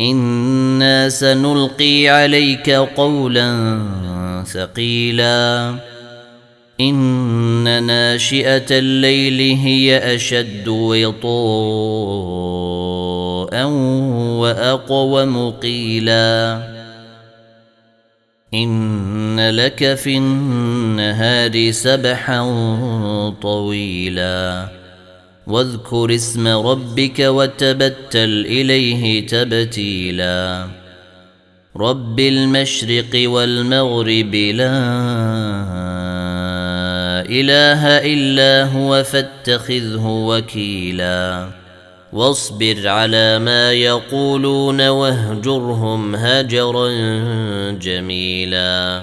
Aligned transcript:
أنا 0.00 1.08
سنلقي 1.08 2.08
عليك 2.08 2.70
قولا 2.70 3.82
ثقيلا. 4.46 5.74
ان 6.80 7.82
ناشئه 7.86 8.66
الليل 8.70 9.58
هي 9.58 10.14
اشد 10.14 10.68
وطاء 10.68 11.24
واقوم 14.40 15.50
قيلا. 15.50 16.62
ان 18.54 19.50
لك 19.50 19.94
في 19.94 20.16
النهار 20.16 21.70
سبحا 21.70 22.42
طويلا. 23.42 24.79
واذكر 25.46 26.14
اسم 26.14 26.48
ربك 26.48 27.18
وتبتل 27.18 28.46
إليه 28.46 29.26
تبتيلا. 29.26 30.66
رب 31.76 32.20
المشرق 32.20 33.30
والمغرب 33.30 34.34
لا 34.34 34.76
إله 37.30 37.86
إلا 37.86 38.72
هو 38.72 39.02
فاتخذه 39.02 40.06
وكيلا. 40.06 41.48
واصبر 42.12 42.88
على 42.88 43.38
ما 43.38 43.72
يقولون 43.72 44.88
واهجرهم 44.88 46.14
هجرا 46.14 46.90
جميلا. 47.70 49.02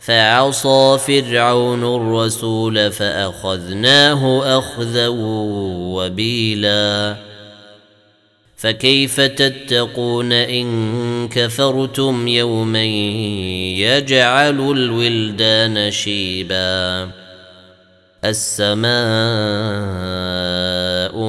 فعصى 0.00 0.98
فرعون 1.06 1.96
الرسول 1.96 2.92
فأخذناه 2.92 4.58
أخذا 4.58 5.08
وبيلا. 5.08 7.16
فكيف 8.56 9.20
تتقون 9.20 10.32
إن 10.32 11.28
كفرتم 11.28 12.28
يوما 12.28 12.84
يجعل 12.84 14.60
الولدان 14.60 15.90
شيبا؟ 15.90 17.10
السماء 18.24 18.90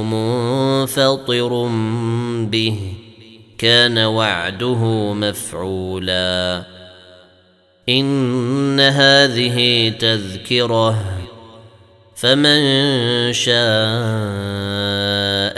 منفطر 0.01 1.67
به 2.51 2.79
كان 3.57 3.97
وعده 3.97 5.13
مفعولا. 5.13 6.63
إن 7.99 8.79
هذه 8.79 9.89
تذكرة 9.99 11.03
فمن 12.15 12.63
شاء 13.33 13.51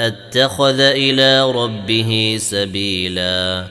اتخذ 0.08 0.80
إلى 0.80 1.52
ربه 1.52 2.38
سبيلا. 2.40 3.66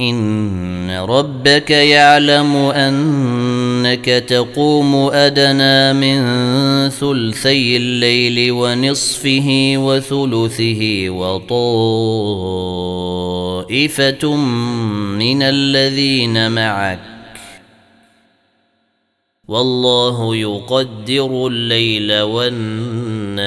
إن 0.00 0.90
ربك 0.90 1.70
يعلم 1.70 2.56
أنك 2.56 4.04
تقوم 4.04 4.94
أدنى 5.12 5.92
من 5.92 6.20
ثلثي 6.88 7.76
الليل 7.76 8.52
ونصفه 8.52 9.74
وثلثه 9.76 11.10
وطائفة 11.10 11.56
من 15.16 15.42
الذين 15.42 16.52
معك. 16.52 17.09
والله 19.50 20.36
يقدر 20.36 21.46
الليل 21.46 22.20
والنهار. 22.20 23.40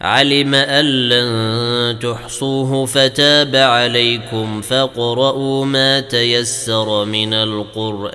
علم 0.00 0.54
أن 0.54 0.84
لن 0.84 1.98
تحصوه 1.98 2.86
فتاب 2.86 3.56
عليكم 3.56 4.60
فاقرؤوا 4.60 5.64
ما 5.64 6.00
تيسر 6.00 7.04
من 7.04 7.34
القرآن. 7.34 8.14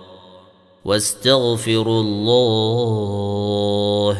واستغفروا 0.85 2.01
الله. 2.01 4.17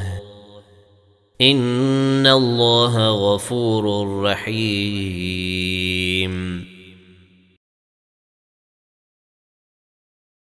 إن 1.41 2.27
الله 2.27 3.09
غفور 3.09 4.07
رحيم. 4.23 5.91